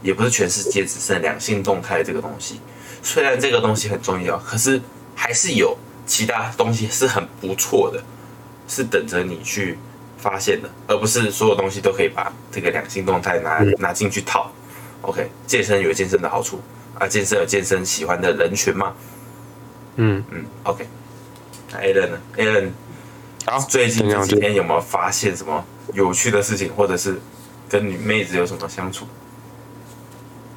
[0.03, 2.61] 也不是全世界只剩两性动态这个东西。
[3.03, 4.81] 虽然这个东西很重要，可是
[5.15, 8.03] 还是有其他东西是很不错的，
[8.69, 9.79] 是等着你去
[10.19, 14.53] 发现的，而不是所有东西都可以把这个两性动态拿拿进去套。
[15.01, 16.61] OK，健身有健身的好处
[16.99, 18.95] 啊，健身有健身喜欢的人群嘛。
[19.97, 20.87] 嗯嗯，OK。
[21.75, 22.71] 那 Alan 呢？Alan，
[23.47, 27.21] 好，最近这几天有没有发现什么有趣的事情，或者是
[27.69, 29.07] 跟女妹子有什么相处？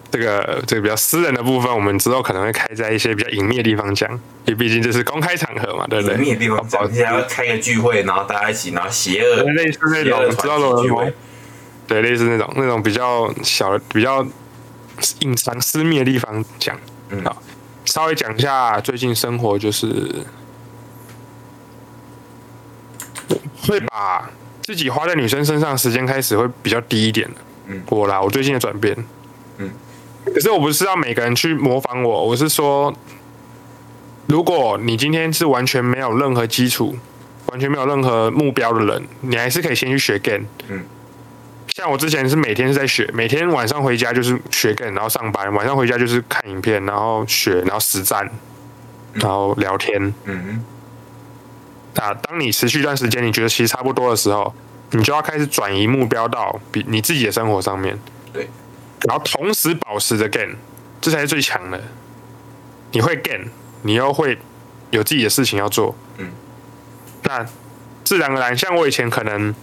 [0.10, 4.10] 这个这个比较私人的部分，我们之后可能会开在一些比较隐秘的地方讲，
[4.46, 6.16] 因为毕竟这是公开场合嘛，对不对？
[6.16, 11.14] 隐秘的地方讲，你想要开个聚会，然后大家一起，然后邪恶类似那种知道的聚会。
[11.88, 14.26] 对，类似那种那种比较小的、比较
[15.20, 16.78] 隐藏私密的地方讲，
[17.10, 17.42] 嗯，好，
[17.86, 20.26] 稍微讲一下最近生活，就是
[23.68, 24.30] 会把
[24.64, 27.30] 自己花在女生身上时间开始会比较低一点
[27.68, 28.96] 嗯，我啦，我最近的转变，
[29.58, 29.70] 嗯，
[30.26, 32.94] 可是我不是要每个人去模仿我，我是说，
[34.28, 36.96] 如果你今天是完全没有任何基础、
[37.48, 40.84] 完全没有任何目标的人，你还是可以先去学 game，嗯。
[41.76, 48.28] 像我之前是每天是在学，每天晚上回家就是学 game，然后上班，晚上回家就是看影片，然后学，然后实战，
[49.14, 50.14] 然后聊天。
[50.24, 50.64] 嗯。
[52.00, 54.54] 啊，当你持续一段时间，你觉得其实差不多的时候，
[54.92, 57.98] 你就要开始转移目标到比你自己的生活上面。
[58.32, 58.48] 对。
[59.08, 60.56] 然后同时保持着 gain，
[61.02, 61.82] 这才是最强的。
[62.92, 63.48] 你会 gain，
[63.82, 64.38] 你又会
[64.92, 65.96] 有自己的事情要做。
[66.18, 66.32] 嗯。
[67.24, 67.46] 那
[68.04, 69.54] 自然而然，像我以前可能。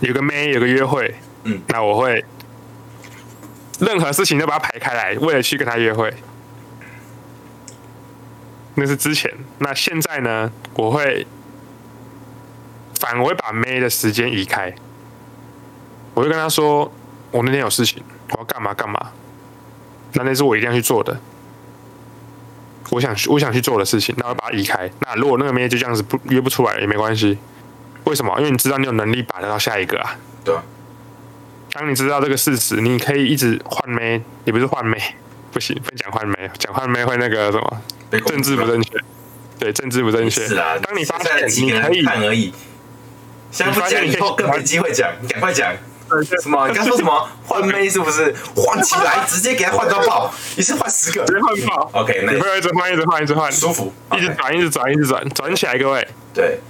[0.00, 2.24] 有个妹，有个约会，嗯，那我会
[3.80, 6.14] 任何事情都把它排开来，为了去跟她约会。
[8.80, 10.50] 那是之前，那现在呢？
[10.74, 11.26] 我会
[13.00, 14.72] 反，我会把妹的时间移开，
[16.14, 16.90] 我就跟他说，
[17.32, 19.10] 我那天有事情，我要干嘛干嘛，
[20.12, 21.18] 那那是我一定要去做的，
[22.90, 24.88] 我想我想去做的事情，那我把它移开。
[25.00, 27.36] 那如果那个妹就这样子不约不出来也没关系，
[28.04, 28.32] 为什么？
[28.38, 30.16] 因为你知道你有能力把得到下一个啊。
[30.44, 30.62] 对啊，
[31.72, 35.02] 当你知道这个事实，你可以一直换妹，也不是换妹，
[35.50, 38.92] 不行，不讲换妹，讲换妹会那个什么被政治不正确，
[39.58, 40.46] 对，政治不正确。
[40.46, 42.52] 是啊，当你发现在现几个人你可以，看而已，
[43.50, 45.72] 现在不讲以后更没机会讲，你赶快讲。
[46.40, 46.66] 什么？
[46.68, 47.28] 你刚说什么？
[47.44, 48.34] 换妹是不是？
[48.56, 51.22] 换起来，直接给他换到爆，一次换十个。
[51.26, 51.90] 直接换爆。
[52.00, 56.08] OK，那你会一直换，一直换，一直换，舒服，一直转，一直转，一直转，转起来，各位。
[56.32, 56.60] 对，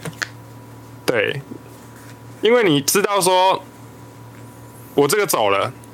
[1.06, 1.40] 对，
[2.40, 3.62] 因为你知道说，
[4.96, 5.87] 我这个走了，我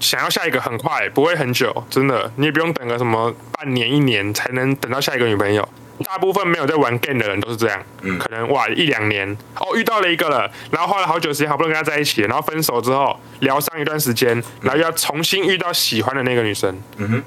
[0.00, 5.68] 想要下一个很快，不会很久，真的，你也不用等个什么半年、一年才能等到下一个女朋友。
[6.04, 8.16] 大部分没有在玩 game 的人都是这样，嗯。
[8.18, 9.36] 可能哇一两年。
[9.56, 16.80] 哦遇到了一个了，然后花了好久时间，好不容易跟他在一起，然后分手之后疗伤一段时间，然后又要重新遇到喜欢的那个女生。
[16.98, 17.22] 嗯哼，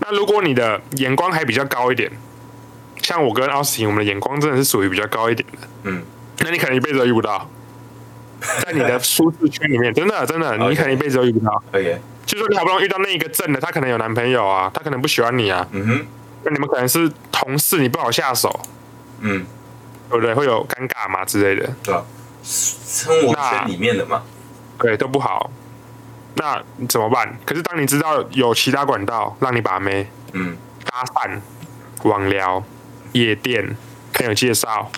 [0.00, 2.10] 那如果你的眼光还比较高一点，
[3.02, 6.02] 像我跟奥斯汀，我们的眼光真的是属于比较高一点的，嗯，
[6.40, 7.48] 那你可能一辈子都遇不到，
[8.64, 11.62] 在你的舒适圈里面，真的真的，你可能一辈子都遇不到。
[11.70, 11.94] 可以，
[12.26, 16.06] 就说你好不容易遇到那一个正的，他可能有男朋友啊，他可能不喜欢你啊，嗯哼，
[16.44, 18.60] 那你们可能是同事，你不好下手，
[19.20, 19.44] 嗯，
[20.10, 20.34] 对不对？
[20.34, 22.04] 会有尴尬嘛之类的，对吧？
[22.42, 24.22] 生活圈里面的嘛，
[24.78, 25.50] 对，都不好。
[26.34, 27.38] 那你怎么办？
[27.44, 31.38] 可是当你知道有其他管道让你把妹、嗯，搭讪、
[32.08, 32.64] 网聊、
[33.12, 33.76] 夜店、
[34.14, 34.90] 朋友介绍，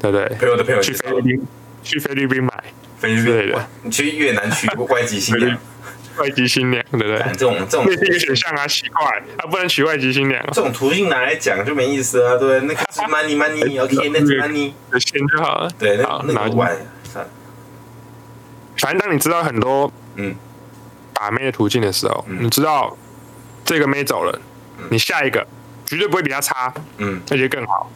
[0.00, 0.26] 对不对？
[0.38, 1.46] 朋友的朋友去菲律宾，
[1.84, 2.52] 去菲律宾买
[2.98, 5.56] 菲律宾的，你去越南娶外籍新娘，
[6.16, 7.18] 外籍新娘，对不对？
[7.34, 12.60] 这种这种这是一个选项啊，奇怪，啊，不能娶外籍新娘啊，这种途径拿来讲就没意思啊，对？
[12.62, 15.70] 那个是 money money，OK，那是 money，有钱就好了。
[15.78, 16.74] 对，那好，那个玩，
[18.78, 20.34] 反正当你知道很多嗯
[21.12, 22.96] 把妹的途径的时候，嗯你知道
[23.64, 24.40] 这个妹走了，
[24.90, 25.46] 你下一个
[25.84, 27.90] 绝对不会比她差，嗯而且更好。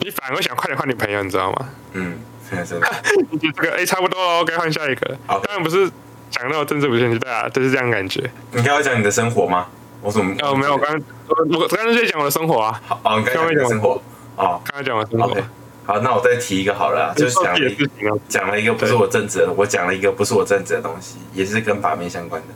[0.00, 1.68] 你反而想快点换女朋友，你知道吗？
[1.92, 2.18] 嗯，
[2.64, 2.86] 真的，
[3.30, 5.18] 你这个哎、差不多了，该换下一个了。
[5.26, 5.88] 好当然不是
[6.30, 8.30] 讲那种政治不正确，对啊，就是这样感觉。
[8.52, 9.66] 你刚要讲你的生活吗？
[10.00, 10.34] 我怎么？
[10.40, 10.94] 哦，没有，我刚
[11.28, 14.02] 我我刚刚在讲我的生活啊，好哦，你刚刚讲生活，
[14.36, 15.36] 哦刚才讲我的生活
[15.84, 18.18] 好，那我再提一个好了啊，就是讲自了。
[18.28, 22.48] 讲了一个不是我正职的，我讲了一个不是我正职的东西，也是跟把妹相关的。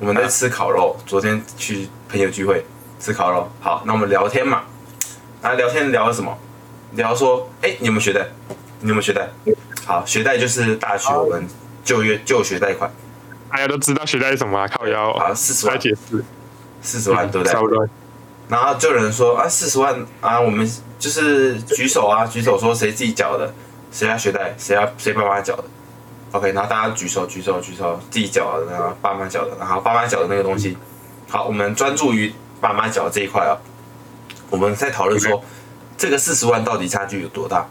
[0.00, 2.64] 我们在吃烤肉，昨天去朋友聚会
[2.98, 3.50] 吃烤肉。
[3.60, 4.62] 好，那我们聊天嘛，
[5.42, 6.36] 啊，聊天聊了什么？
[6.92, 8.26] 聊说，哎、你有没有学贷？
[8.84, 9.26] 你有没有学贷？
[9.86, 11.48] 好，学贷就是大学我们
[11.82, 12.92] 就业就学贷款，
[13.50, 16.22] 大家都知道学贷是什么啊，靠腰哦，好，四十万，来解释，
[16.82, 17.60] 四十万，对不对差？
[17.60, 17.88] 不多。
[18.46, 23.54] 然后就有人说啊，四十万啊，我们就是举手啊，举手说谁自己缴的，
[23.90, 25.64] 谁要学贷，谁要谁爸妈缴的。
[26.32, 30.76] OK，然后大家举手举手举手，自己缴的，然后爸妈缴的，然后爸妈缴的那个东西。
[31.30, 33.56] 好，我们专注于爸妈缴的这一块啊。
[34.50, 35.42] 我们在讨论说，
[35.96, 37.66] 这个四十万到底差距有多大？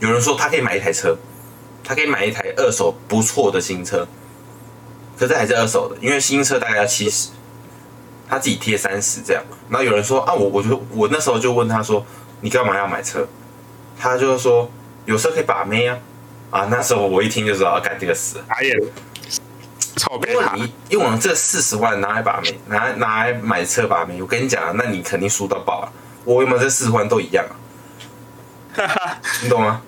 [0.00, 1.16] 有人说他可以买一台车，
[1.82, 4.06] 他可以买一台二手不错的新车，
[5.18, 7.30] 可是还是二手的，因为新车大概要七十。
[8.26, 9.42] 他自己贴三十这样。
[9.68, 12.04] 然后有人说啊，我我就我那时候就问他说，
[12.40, 13.26] 你干嘛要买车？
[13.98, 14.68] 他就说
[15.04, 15.98] 有车可以把妹啊。
[16.50, 18.44] 啊，那时候我一听就知道，啊干这个死了。
[18.48, 18.78] 打眼，
[19.96, 25.92] 臭如果，你用了这四十万拿来把妹，拿来拿来买车把妹，我跟你讲啊，那你肯定输到爆啊！
[26.24, 27.52] 我有没有这四十万都一样啊，
[29.42, 29.82] 你 懂吗？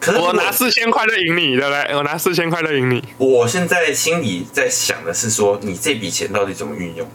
[0.00, 1.96] 可是我拿四千块就赢你，对不对？
[1.96, 3.02] 我拿四千块就赢你。
[3.18, 7.08] 我现在心里在想的是说，你这笔钱到底怎么运用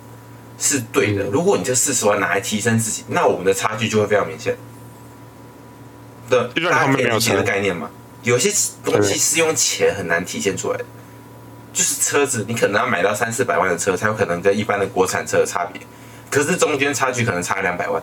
[0.59, 1.23] 是对的。
[1.25, 4.57] 如果你这四十万拿来提升自己，那我们的差距就会非常明显。
[6.29, 7.89] 的，就算你大后面没有家可以理解的概念嘛？
[8.23, 8.51] 有些
[8.83, 10.85] 东西是用钱很难体现出来的，
[11.73, 15.81] 就是车子，你可能要买到三四百万的车，才有可能跟一般的国产车的差别。
[16.29, 18.01] 可是中间差距可能差两百万，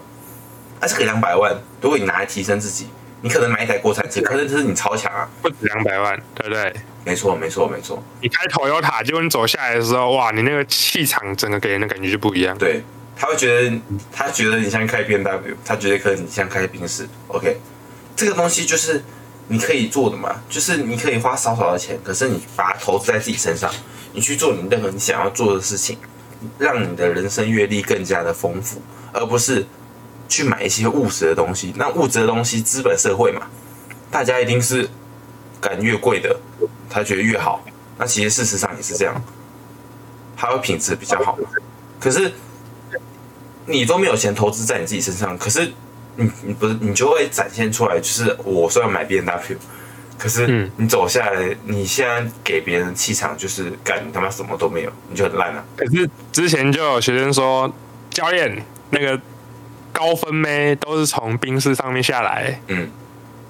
[0.80, 2.88] 那、这个两百万，如果你拿来提升自己，
[3.20, 5.28] 你可能买一台国产车，可是这是你超强啊！
[5.42, 6.72] 不止两百万，对不对？
[7.04, 8.02] 没错，没错，没错。
[8.20, 12.56] 你开 Toyota，结果你走下来的时候，哇，你那个气场整个给人的感觉就不一样。
[12.58, 12.84] 对，
[13.16, 13.76] 他会觉得
[14.12, 17.08] 他觉得你像开 B W，他觉得可能你像开宾士。
[17.28, 17.56] OK，
[18.14, 19.02] 这个东西就是
[19.48, 23.68] 你可以做的嘛，就是你可以花少少的钱，可是你把它投资在自己身上，
[24.12, 25.98] 你去做你任何你想要做的事情，
[26.58, 28.80] 让你的人生阅历更加的丰富，
[29.12, 29.66] 而不是
[30.28, 31.72] 去买一些物质的东西。
[31.76, 33.42] 那物质的东西，资本社会嘛，
[34.10, 34.88] 大家一定是
[35.60, 36.38] 敢越贵的，
[36.88, 37.64] 他觉得越好。
[37.98, 39.20] 那其实事实上也是这样，
[40.36, 41.36] 它会品质比较好。
[41.98, 42.32] 可是
[43.66, 45.72] 你都没有钱投资在你自己身上，可是
[46.14, 49.58] 你你不是你就会展现出来，就是我虽然买 B N W，
[50.16, 55.64] 可是你走下来，你现在给别人气场就是干你他妈什么都没有，你就很烂啊。
[55.76, 57.68] 可是之前就有学生说，
[58.10, 59.20] 教练那个
[59.98, 62.88] 高分妹都是从冰室上面下来，嗯，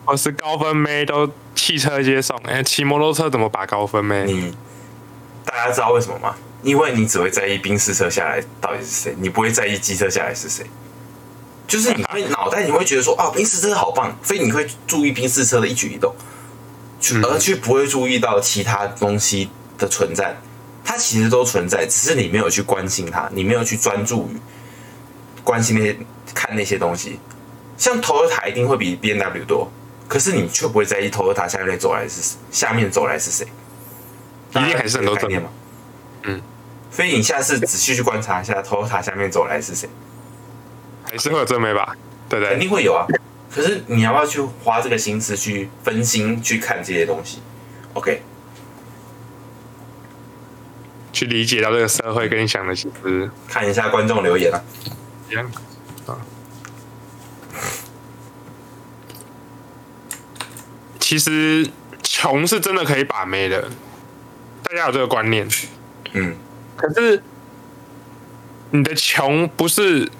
[0.06, 4.24] 或是高分妹都汽车接送，哎、骑摩托车怎么把高分妹？
[4.24, 4.54] 你
[5.44, 6.34] 大家知道为什么吗？
[6.62, 10.64] 因为你只会在意宾士车下来到底是谁，你不会在意机车下来是谁。
[11.66, 16.14] 就是你会脑袋你会觉得说啊，宾士车好棒，所以你会注意宾士车的一举一动，
[16.98, 20.34] 去嗯而去不会注意到其他东西的存在。
[20.82, 24.40] 它其实都存在，只是你没有去关心它，你没有去专注于
[25.44, 25.94] 关心那些
[26.34, 27.18] 看那些东西。
[27.76, 29.70] 像 Toyota 一定会比 B N W 多，
[30.08, 33.46] 可是你却不会在意 Toyota 下面走来是下面走来是谁。
[34.50, 35.48] 一定还是很多正概念嘛。
[36.24, 36.42] 嗯，
[36.90, 39.88] 所以你下次仔细去观察一下 Toyota 下面走来是谁，
[41.04, 41.94] 还是会有正妹吧？
[42.28, 42.58] 对对肯？
[42.58, 43.06] 定会有啊。
[43.54, 47.38] 可是你要不要去花这个心思去分心去看这些东西
[47.94, 48.22] ？OK，
[51.12, 54.60] 去理解到这个社会跟你想的其实看一下观众留言啊。
[55.30, 55.50] 一样。
[56.08, 56.18] 啊，
[60.98, 61.70] 其实
[62.02, 63.68] 穷是真的可以把妹的，
[64.62, 65.46] 大家有这个观念。
[66.12, 66.34] 嗯，
[66.76, 67.22] 可是
[68.70, 70.10] 你的穷不是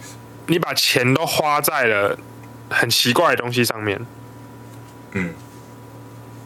[0.47, 2.19] 你把钱都花在了
[2.69, 4.07] 很奇怪的东西上面，
[5.13, 5.33] 嗯，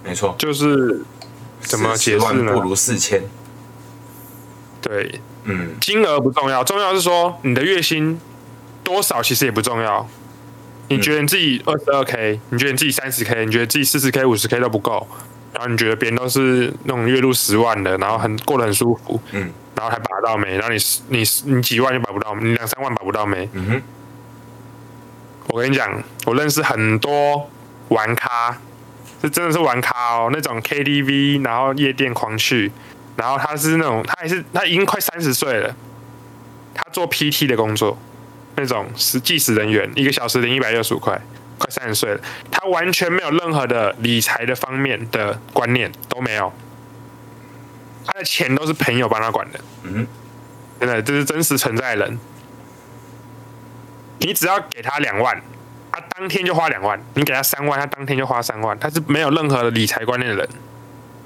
[0.04, 0.34] 没错。
[0.38, 1.04] 就是
[1.60, 3.22] 怎么解释呢不如四千。
[4.80, 8.20] 对嗯金额不重要，重要是说你的月薪
[8.82, 10.06] 多少其实也不重要。
[10.88, 15.06] 你觉得你自己二十二 k，你觉得你自己三十 k，你觉得自己四十 k、五十 k 都不够，
[15.54, 20.76] 然后你觉得别人都是那种月入十万的，然后很过得很舒服，嗯然后还把得到没，然后你
[21.08, 23.48] 你你几万就把不到，你两三万把不到没。
[23.52, 23.82] 嗯哼，
[25.48, 27.50] 我跟你讲，我认识很多
[27.88, 28.58] 玩咖，
[29.22, 32.70] 这真的是玩咖哦，那种 KTV，然后夜店狂去，
[33.16, 35.74] 然后他是那种，他还是他已经快三十岁了，
[36.74, 37.96] 他做 PT 的工作，
[38.56, 41.20] 那种是计时人员，一个小时零一百六十五块，
[41.58, 46.52] 快三十岁了，他完全没有任何的理财的方面的观念都没有，
[48.06, 50.06] 他的钱都是朋友帮他管的，嗯，
[50.78, 52.18] 真的，这是真实存在的人。
[54.18, 55.40] 你只要给他两万，
[55.90, 58.78] 他当天就花两万；你给他三万，他当天就花三万。
[58.78, 60.48] 他是没有任何的理财观念的人，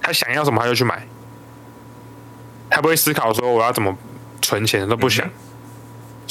[0.01, 1.07] 他想要什么他就去买，
[2.71, 3.95] 他不会思考说我要怎么
[4.41, 5.29] 存钱都不想。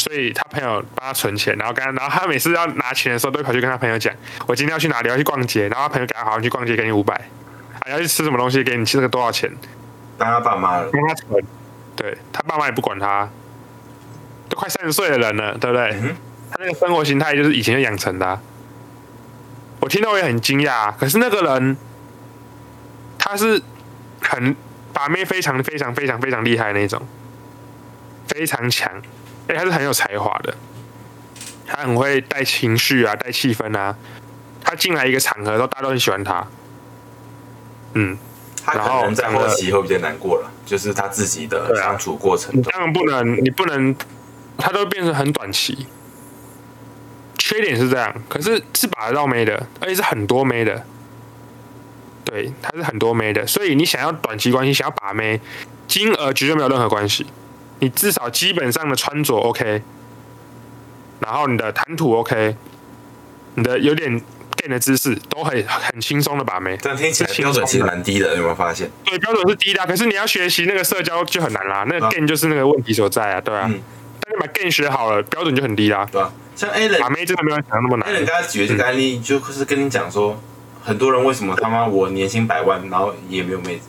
[0.06, 4.13] 所以他朋友帮他存钱，然后跟他，然后他每次要拿钱的时候，都会跑去跟他朋友讲
[4.46, 5.10] ：“我今天要去哪里？
[5.10, 9.52] 要去逛街。”然后他朋友给他好，你去逛街，给你五百；啊，要去吃什么东西，给你这个多少钱？
[10.18, 10.89] 当他爸妈了。
[10.94, 11.44] 帮他存，
[11.96, 13.28] 对他爸妈也不管他，
[14.48, 15.89] 都快三十岁的人了，对不对？
[16.02, 16.15] 嗯
[16.52, 18.39] 他那个生活形态就是以前就养成的啊、
[19.82, 21.76] 我听到我也很惊讶啊，可是那个人
[23.18, 23.62] 他是
[24.22, 24.56] 很
[24.94, 27.02] 把妹非常非常非常非常厉害的那种，
[28.28, 28.89] 非常强，
[29.48, 30.56] 哎，他是很有才华的，
[31.66, 33.96] 他很会带情绪啊，带气氛啊，
[34.62, 36.48] 他进来一个场合都大家都很喜欢他，
[37.94, 38.18] 嗯，
[38.66, 43.96] 他可能在后期会比较难过了，就是他自己的相处过程当然不能，你不能，
[44.58, 45.88] 他都变成很短期。
[47.38, 50.84] 缺点是这样，可是是把得到妹的，而且是很多妹的。
[52.24, 55.40] 对，他是很多妹的，所以你想要短期关系，想要把妹，
[55.88, 57.28] 金额绝对没有任何关系。
[57.80, 59.82] 你至少基本上的穿着 OK，
[61.20, 62.56] 然后你的谈吐 OK，
[63.56, 64.20] 你的有点
[64.58, 66.78] gay 的姿势都很很轻松的把妹。
[66.78, 66.96] 标
[67.52, 68.90] 准其实蛮低的，有没有发现？
[69.04, 71.86] 对，标准是低的啊，可是你要学习那个社交就很难啦。
[71.88, 73.66] 那个啊 gain 就是那个问题所在啊，对啊。
[73.72, 73.82] 嗯
[74.28, 76.04] 但你把 gain 学好了，标准就很低啦。
[76.12, 76.34] 对吧？
[76.56, 78.34] 像 A 人把妹真的没有想象那么难 A 人难。
[78.34, 80.42] 刚才举的这个案例，就是跟你讲说，
[80.84, 83.88] 很多人为什么他妈我年薪百万，然后也没有妹子，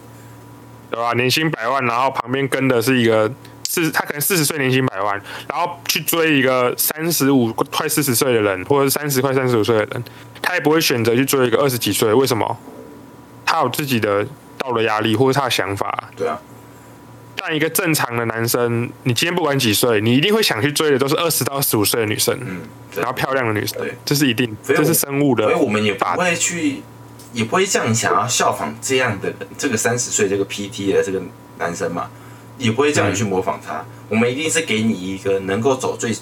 [0.91, 1.15] 对吧？
[1.15, 3.33] 年薪百万，然后旁边跟的是一个
[3.69, 10.05] 四，他可能四十岁年薪百万，然后去追一个三十五快四十岁的人，或者是三十快三十五岁的人，
[10.41, 12.59] 他也不会选择去追一个二十几岁，为什么？
[13.45, 14.27] 他有自己的
[14.59, 16.11] 道德压力，或者是他的想法。
[16.17, 16.41] 对啊，
[17.37, 22.63] 但一个正常的男生，你今天不管几岁，你一定会想去追的都是二十到十五岁的女生，嗯，
[22.97, 26.05] 然后漂亮的女生对，这是一定，这是生物的所以我们也不。
[26.05, 26.83] 会去，
[27.33, 31.23] 也不会这样想要效仿这样的人，这个三十岁这个 PT 的这个
[31.59, 32.11] 男生嘛，
[32.59, 33.85] 也不会叫你去模仿他。
[34.09, 36.17] 我们一定是给你一个能够走最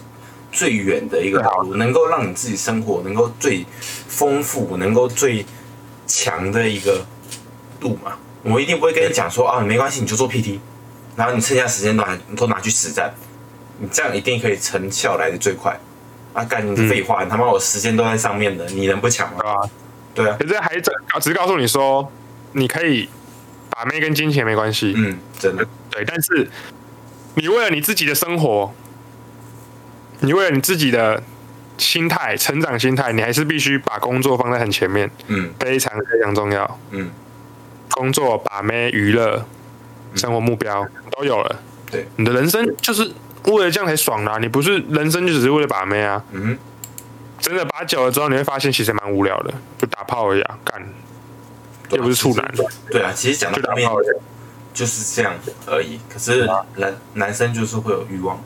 [0.51, 3.65] 最远的一个道路，能够让你自己生活能够最
[4.09, 5.45] 丰富，能够最
[6.07, 7.05] 强的一个
[7.81, 8.17] 路嘛。
[8.43, 10.59] 我们一定不会跟你讲说啊，没关系，你就做 PT，
[11.17, 13.13] 然后你剩下时间都拿都拿去实战，
[13.79, 15.79] 你这样一定可以成效来的最快。
[16.33, 19.47] 啊，干你废话，你他妈我时间都在上面的，你能不抢吗对？
[19.47, 19.71] 吧？
[20.15, 22.11] 对啊，可是还只只是告诉你说，
[22.53, 23.09] 你可以
[23.71, 26.49] 把妹跟金钱没关系，嗯，真的，对，但是
[27.35, 28.73] 你为了你自己的生活，
[30.21, 31.23] 你为了你自己的
[31.77, 35.53] 心态、成长心态，你还是必须把工作放在很前面，嗯。
[35.59, 36.79] 非常非常重要。
[36.91, 37.11] 嗯，
[37.91, 39.45] 工作、把妹、娱乐、
[40.15, 41.61] 生活目标都有了，
[41.91, 43.11] 对，你的人生就是
[43.45, 46.23] 为了这样才爽的啊、你不是人生就只是为了把妹啊。
[46.33, 46.57] 嗯
[47.41, 50.83] 真的把久了之后，你会发现其实蛮无聊的，就打炮而已啊，干
[51.91, 52.55] 哼，又不是处男，
[52.91, 54.07] 对啊，其实讲就到后面打炮而已。
[54.75, 55.33] 就是这样
[55.67, 56.01] 而已。
[56.13, 58.43] 可是男男生就是会有欲望，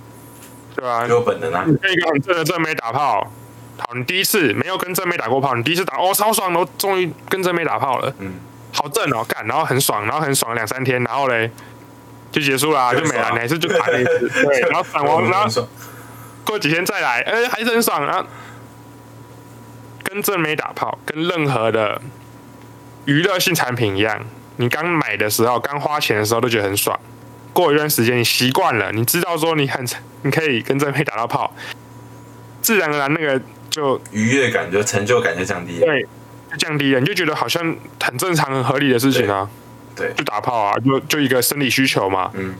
[0.76, 1.64] 对吧、就有本能啊。
[1.66, 3.26] 你跟一个真妹打炮，
[3.78, 8.34] 好，你第一次没有跟正妹打过炮，你第一次打哦超爽的，我终于跟正妹打炮了，嗯，
[8.74, 11.50] 好正哦，干，然后很爽，然后很爽两三天，然后嘞
[12.30, 15.68] 就结束啦，就就没了，爽你还是就打那一次， 对，然后反完，然后
[16.44, 18.26] 过几天再来，哎、还是很爽，啊。
[20.04, 22.00] 跟正妹打炮，跟任何的
[23.08, 24.20] 娱乐性产品一样，
[24.56, 26.94] 你刚买的时候，刚花钱的时候都觉得很爽，
[27.54, 29.82] 过一段时间你习惯了，你知道说你很
[30.20, 31.50] 你可以跟正妹打到炮，
[32.60, 33.40] 自然而然那个
[33.70, 35.86] 就愉悦感就成就感就降低了。
[35.86, 36.06] 对
[36.50, 39.48] 就降低了，你就觉得好像很正常、很合理的事情啊，
[39.96, 42.54] 对，就打炮啊，就就一个生理需求嘛，嗯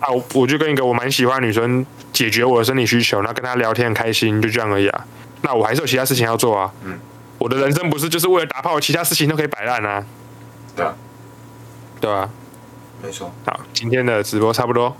[0.00, 5.06] 啊，我我就跟一个我蛮喜欢的女生解决我的生理需求，然后跟她聊天很开心，就这样而已啊。
[5.40, 6.70] 那我还是有其他事情要做啊。
[6.84, 6.98] 嗯，
[7.38, 10.04] 我的人生不是就是为了打炮，其他事情都可以摆烂啊，
[10.76, 10.94] 对啊，
[12.00, 12.28] 对啊、
[13.02, 14.96] 没错，好，今天的直播差不多。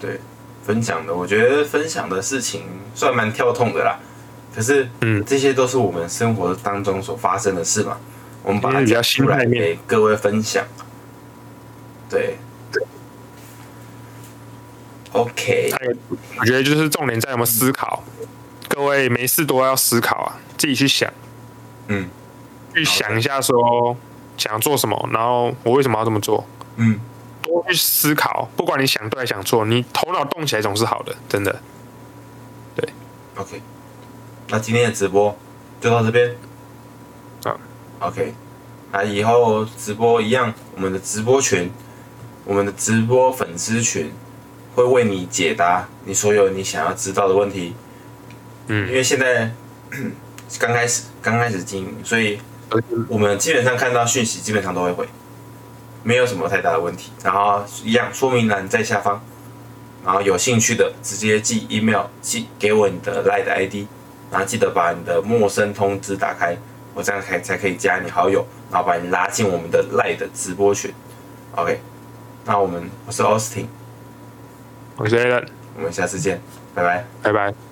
[0.00, 0.20] 对，
[0.64, 2.62] 分享的，我觉得分享的事情
[2.94, 3.98] 算蛮跳痛的啦。
[4.54, 5.24] 可是，嗯。
[5.24, 7.96] 这些都是我们生活当中所发生的事嘛，
[8.42, 10.64] 我们把它嗯比较讲出来给各位分享。
[12.10, 12.36] 对
[15.12, 15.96] ，OK，还有，
[16.40, 18.02] 我觉得就是重点在有没有思考。
[18.68, 21.12] 各位没事多要思考啊，自己去想，
[21.88, 22.08] 嗯
[22.74, 23.96] 去想一下说
[24.36, 27.00] 想要做什么，然后我为什么要这么做，嗯，
[27.42, 28.48] 多去思考。
[28.56, 31.60] 不管你想对还想错，你头脑动起来总是好的，真的。
[32.76, 32.88] 对
[33.36, 33.60] OK，
[34.48, 35.36] 那今天的直播
[35.80, 36.36] 就到这边。
[37.44, 37.56] 啊
[38.00, 38.34] ，OK，
[38.92, 41.70] 那以后直播一样，我们的直播群，
[42.44, 44.12] 我们的直播粉丝群
[44.74, 47.74] 会为你解答你所有你想要知道的问题。
[48.68, 49.50] 嗯因嗯，为现在
[50.58, 52.40] 刚开始刚开始经营，所以
[53.08, 55.08] 我们基本上看到讯息基本上都会回，
[56.02, 57.12] 没有什么太大的问题。
[57.22, 59.20] 然后一样说明栏在下方，
[60.04, 63.86] 然后有兴趣的直接寄 email 寄给我你的 Line 的 ID，
[64.30, 66.56] 然后记得把你的陌生通知打开，
[66.94, 70.92] 我这样才才可以加你好友，然后把你拉进我们的 Line 的直播群。
[71.56, 71.80] OK，
[72.44, 73.66] 那我们我是 Austin，
[74.96, 76.40] 我是 a l n 我们下次见，
[76.74, 77.04] 拜拜。
[77.22, 77.67] 拜拜。